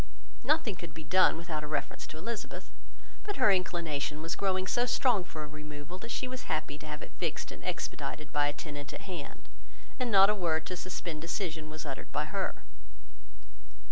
[0.43, 2.71] Nothing could be done without a reference to Elizabeth:
[3.23, 6.87] but her inclination was growing so strong for a removal, that she was happy to
[6.87, 9.47] have it fixed and expedited by a tenant at hand;
[9.99, 12.63] and not a word to suspend decision was uttered by her.